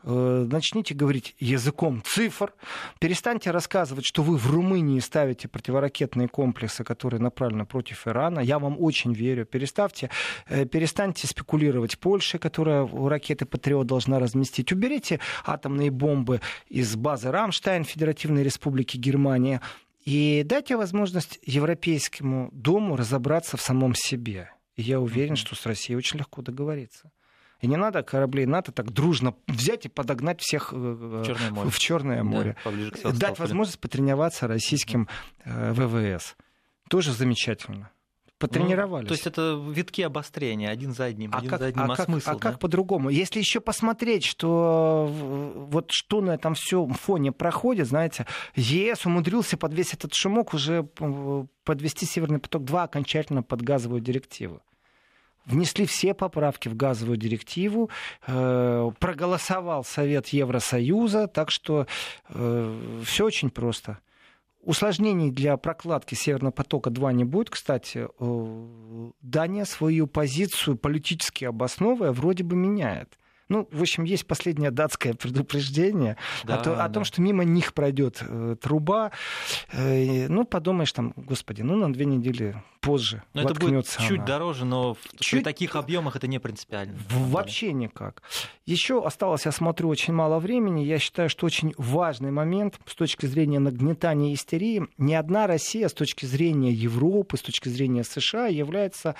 [0.07, 2.53] Э, начните говорить языком цифр,
[2.99, 8.39] перестаньте рассказывать, что вы в Румынии ставите противоракетные комплексы, которые направлены против Ирана.
[8.39, 9.45] Я вам очень верю.
[9.45, 10.11] Переставьте,
[10.47, 14.71] э, перестаньте спекулировать Польшей, которая ракеты Патриот должна разместить.
[14.71, 19.59] Уберите атомные бомбы из базы Рамштайн Федеративной Республики Германия
[20.05, 24.51] и дайте возможность Европейскому дому разобраться в самом себе.
[24.75, 27.09] И я уверен, что с Россией очень легко договориться.
[27.61, 31.69] И не надо кораблей НАТО так дружно взять и подогнать всех э, в Черное море.
[31.69, 32.55] В Черное море.
[33.03, 35.07] Да, Дать возможность потренироваться российским
[35.43, 36.35] э, ВВС.
[36.89, 37.91] Тоже замечательно
[38.37, 39.03] потренировались.
[39.03, 41.91] Ну, то есть это витки обострения один за одним, а один как, за одним.
[41.91, 42.29] А, а как, смысл?
[42.29, 42.39] А да?
[42.39, 43.09] как по-другому?
[43.09, 49.73] Если еще посмотреть, что вот что на этом всем фоне проходит, знаете, ЕС умудрился под
[49.73, 50.83] весь этот шумок уже
[51.63, 54.61] подвести Северный поток-2 окончательно под газовую директиву
[55.45, 57.89] внесли все поправки в газовую директиву,
[58.27, 61.87] э, проголосовал Совет Евросоюза, так что
[62.29, 63.99] э, все очень просто.
[64.61, 67.51] Усложнений для прокладки Северного потока-2 не будет.
[67.51, 73.19] Кстати, э, Дания свою позицию политически обосновывая вроде бы меняет.
[73.49, 76.85] Ну, в общем, есть последнее датское предупреждение да, о, то, да.
[76.85, 79.11] о том, что мимо них пройдет э, труба.
[79.71, 84.25] Э, ну, подумаешь, там, господи, ну, на две недели позже но это будет чуть она.
[84.25, 85.39] дороже, но чуть...
[85.39, 86.97] при таких объемах это не принципиально.
[87.09, 88.21] Вообще никак.
[88.65, 90.81] Еще осталось, я смотрю, очень мало времени.
[90.81, 94.87] Я считаю, что очень важный момент с точки зрения нагнетания истерии.
[94.97, 99.15] Ни одна Россия с точки зрения Европы, с точки зрения США является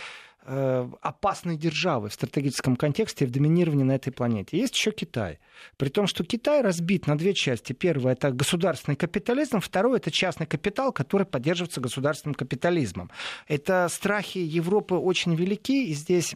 [0.45, 4.58] опасной державы в стратегическом контексте в доминировании на этой планете.
[4.58, 5.39] Есть еще Китай.
[5.77, 7.73] При том, что Китай разбит на две части.
[7.73, 13.10] Первое– это государственный капитализм, второе– это частный капитал, который поддерживается государственным капитализмом.
[13.47, 16.36] Это страхи Европы очень велики, и здесь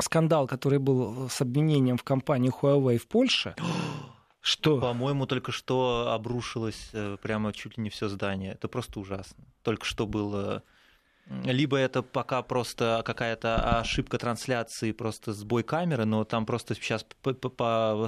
[0.00, 3.54] скандал, который был с обвинением в компании Huawei в Польше,
[4.40, 4.80] что?
[4.80, 8.52] По-моему, только что обрушилось э, прямо чуть ли не все здание.
[8.52, 9.44] Это просто ужасно.
[9.62, 10.62] Только что было
[11.44, 17.06] Либо это пока просто какая-то ошибка трансляции, просто сбой камеры, но там просто сейчас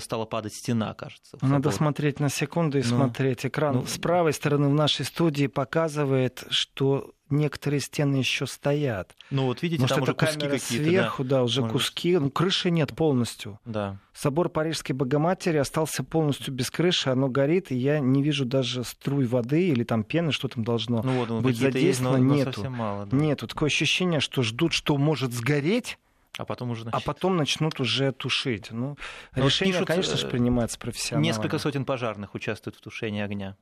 [0.00, 1.38] стала падать стена, кажется.
[1.40, 3.46] Надо смотреть на секунду и ну, смотреть.
[3.46, 9.14] Экран ну, с правой стороны в нашей студии показывает, что некоторые стены еще стоят.
[9.30, 10.84] Ну вот видите, Может, там уже куски какие-то.
[10.84, 12.18] Сверху, да, да уже Может куски.
[12.18, 13.58] Ну, крыши нет полностью.
[13.64, 13.98] Да.
[14.14, 19.26] Собор Парижской Богоматери остался полностью без крыши, оно горит, и я не вижу даже струй
[19.26, 22.16] воды или там пены, что там должно ну, вот, ну, быть задействовано.
[22.16, 22.64] Есть, но, нету.
[22.64, 23.16] Но мало, да.
[23.16, 23.46] Нету.
[23.46, 25.98] Такое ощущение, что ждут, что может сгореть,
[26.38, 27.02] а потом уже начнут.
[27.02, 28.70] А потом начнут уже тушить.
[28.70, 28.96] Ну,
[29.34, 31.26] Но решение, пишут, конечно же, э, принимается профессионально.
[31.26, 33.56] Несколько сотен пожарных участвуют в тушении огня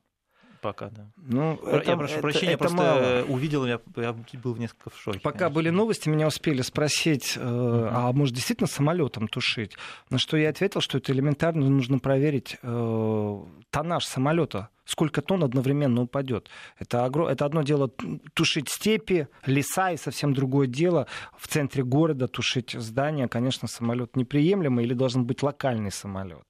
[0.65, 1.05] пока, да.
[1.15, 3.23] Ну, я это, прошу это, прощения, это просто мало.
[3.27, 5.19] увидел, я, я был в несколько в шоке.
[5.19, 5.55] Пока конечно.
[5.55, 7.89] были новости, меня успели спросить, э, uh-huh.
[7.91, 9.77] а может действительно самолетом тушить?
[10.09, 13.39] На что я ответил, что это элементарно нужно проверить э,
[13.69, 16.49] тоннаж самолета сколько тонн одновременно упадет.
[16.79, 17.27] Это, огром...
[17.27, 17.89] это одно дело
[18.33, 21.07] тушить степи, леса, и совсем другое дело
[21.37, 23.27] в центре города тушить здания.
[23.27, 26.43] Конечно, самолет неприемлемый или должен быть локальный самолет.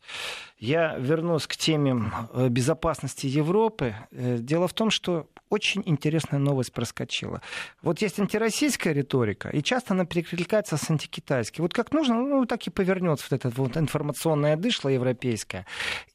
[0.58, 3.96] Я вернусь к теме э, безопасности Европы.
[4.12, 7.42] Э, дело в том, что очень интересная новость проскочила.
[7.82, 11.62] Вот есть антироссийская риторика, и часто она перекликается с антикитайской.
[11.62, 15.66] Вот как нужно, ну, так и повернется вот эта вот информационная дышло европейская.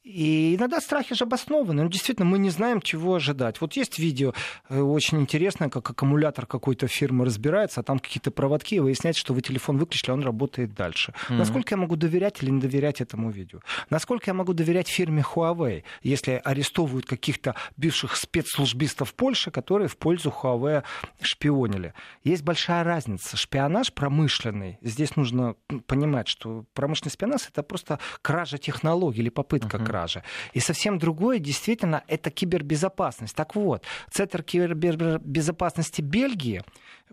[0.03, 1.83] И иногда страхи же обоснованы.
[1.83, 3.61] Ну, действительно, мы не знаем, чего ожидать.
[3.61, 4.33] Вот есть видео
[4.69, 9.33] э, очень интересное, как аккумулятор какой-то фирмы разбирается, а там какие-то проводки, и выясняется, что
[9.33, 11.13] вы телефон выключили, а он работает дальше.
[11.13, 11.37] Mm-hmm.
[11.37, 13.59] Насколько я могу доверять или не доверять этому видео?
[13.89, 20.29] Насколько я могу доверять фирме Huawei, если арестовывают каких-то бывших спецслужбистов Польши, которые в пользу
[20.29, 20.83] Huawei
[21.21, 21.93] шпионили?
[22.23, 23.37] Есть большая разница.
[23.37, 24.77] Шпионаж промышленный.
[24.81, 25.55] Здесь нужно
[25.87, 29.85] понимать, что промышленный шпионаж это просто кража технологий или попытка uh-huh.
[29.85, 30.23] кражи.
[30.53, 33.35] И совсем другое, действительно, это кибербезопасность.
[33.35, 36.63] Так вот, Центр кибербезопасности Бельгии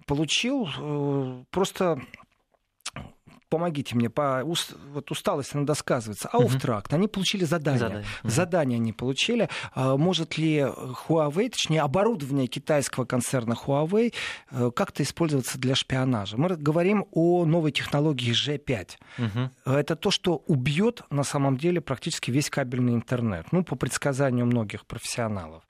[0.07, 2.01] получил э, просто
[3.49, 7.79] помогите мне, по уст, вот усталость надо сказывается, а Ауфтракт, они получили задание.
[7.79, 9.49] Задание, задание они получили.
[9.75, 14.15] А, может ли Huawei, точнее оборудование китайского концерна Huawei
[14.51, 16.37] э, как-то использоваться для шпионажа?
[16.37, 18.91] Мы говорим о новой технологии G5.
[19.19, 19.73] Угу.
[19.73, 24.87] Это то, что убьет на самом деле практически весь кабельный интернет, ну, по предсказанию многих
[24.87, 25.63] профессионалов.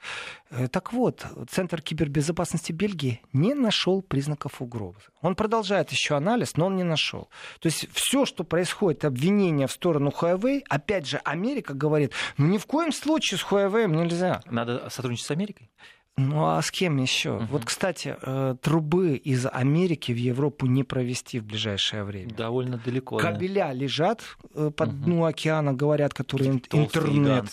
[0.51, 4.99] Э, так вот, Центр кибербезопасности Бельгии не нашел признаков угрозы.
[5.21, 7.29] Он продолжает еще анализ, но он не нашел.
[7.61, 12.59] То есть все, что происходит, обвинения в сторону Huawei, опять же, Америка говорит, ну ни
[12.59, 14.43] в коем случае с Huawei нельзя.
[14.47, 15.71] Надо сотрудничать с Америкой?
[16.19, 17.37] Ну а с кем еще?
[17.37, 17.45] Угу.
[17.51, 22.35] Вот, кстати, э, трубы из Америки в Европу не провести в ближайшее время.
[22.35, 23.19] Довольно далеко.
[23.19, 23.73] Кабеля да.
[23.73, 24.23] лежат
[24.55, 24.97] э, под угу.
[24.97, 27.45] дну океана, говорят, которые Толстые, интернет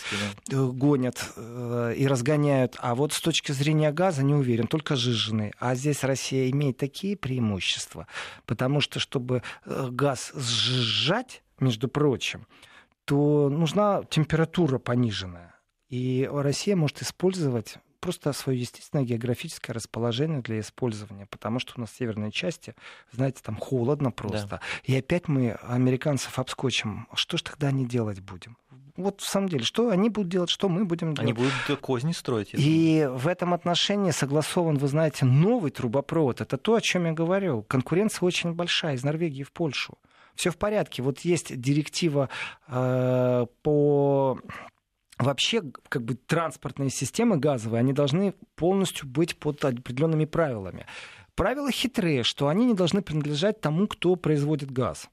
[0.48, 0.56] да.
[0.56, 1.32] Э, гонят
[1.96, 2.76] и разгоняют.
[2.80, 5.52] А вот с точки зрения газа не уверен, только жиженый.
[5.58, 8.06] А здесь Россия имеет такие преимущества,
[8.46, 12.46] потому что, чтобы газ сжать, между прочим,
[13.04, 15.54] то нужна температура пониженная.
[15.88, 21.90] И Россия может использовать просто свое естественное географическое расположение для использования, потому что у нас
[21.90, 22.76] в северной части,
[23.10, 24.46] знаете, там холодно просто.
[24.46, 24.60] Да.
[24.84, 27.08] И опять мы американцев обскочим.
[27.14, 28.56] Что ж тогда они делать будем?
[28.96, 31.18] вот в самом деле, что они будут делать, что мы будем делать.
[31.18, 32.50] Они будут козни строить.
[32.52, 36.40] И в этом отношении согласован, вы знаете, новый трубопровод.
[36.40, 37.64] Это то, о чем я говорю.
[37.64, 39.98] Конкуренция очень большая из Норвегии в Польшу.
[40.36, 41.02] Все в порядке.
[41.02, 42.28] Вот есть директива
[42.68, 44.38] э, по
[45.18, 50.86] вообще как бы транспортные системы газовые, они должны полностью быть под определенными правилами.
[51.34, 55.08] Правила хитрые, что они не должны принадлежать тому, кто производит газ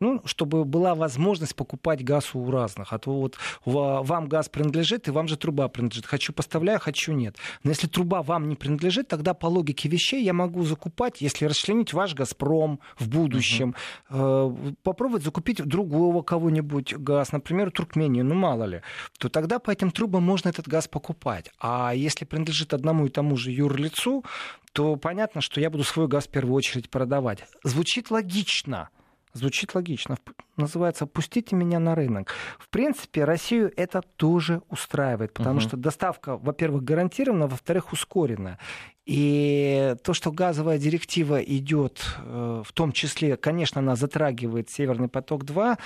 [0.00, 2.92] ну, чтобы была возможность покупать газ у разных.
[2.92, 6.06] А то вот вам газ принадлежит, и вам же труба принадлежит.
[6.06, 7.36] Хочу поставляю, хочу нет.
[7.62, 11.92] Но если труба вам не принадлежит, тогда по логике вещей я могу закупать, если расчленить
[11.92, 13.74] ваш «Газпром» в будущем,
[14.10, 14.76] uh-huh.
[14.82, 18.82] попробовать закупить другого кого-нибудь газ, например, Туркмению, ну мало ли,
[19.18, 21.50] то тогда по этим трубам можно этот газ покупать.
[21.60, 24.24] А если принадлежит одному и тому же юрлицу,
[24.72, 27.44] то понятно, что я буду свой газ в первую очередь продавать.
[27.64, 28.88] Звучит логично.
[29.32, 30.18] Звучит логично.
[30.56, 32.34] Называется «Пустите меня на рынок».
[32.58, 35.60] В принципе, Россию это тоже устраивает, потому угу.
[35.60, 38.58] что доставка, во-первых, гарантирована, во-вторых, ускорена.
[39.06, 45.78] И то, что газовая директива идет, э, в том числе, конечно, она затрагивает Северный поток-2,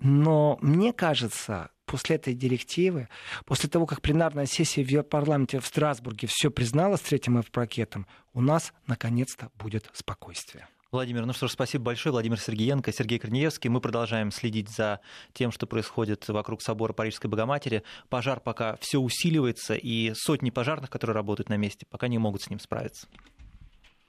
[0.00, 3.08] но мне кажется, после этой директивы,
[3.44, 8.40] после того, как пленарная сессия в парламенте в Страсбурге все признала с третьим F-пакетом, у
[8.40, 10.66] нас наконец-то будет спокойствие.
[10.94, 12.12] Владимир, ну что ж, спасибо большое.
[12.12, 13.68] Владимир Сергеенко, Сергей Корнеевский.
[13.68, 15.00] Мы продолжаем следить за
[15.32, 17.82] тем, что происходит вокруг собора Парижской Богоматери.
[18.08, 22.48] Пожар пока все усиливается, и сотни пожарных, которые работают на месте, пока не могут с
[22.48, 23.08] ним справиться.